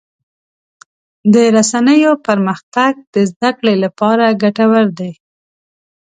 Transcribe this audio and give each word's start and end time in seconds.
د 1.33 1.35
رسنیو 1.55 2.13
پرمختګ 2.27 2.91
د 3.13 3.15
زدهکړې 3.29 3.75
لپاره 3.83 4.37
ګټور 4.41 4.85
دی. 4.99 5.11